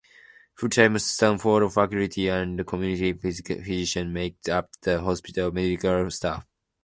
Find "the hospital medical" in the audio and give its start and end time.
4.81-6.09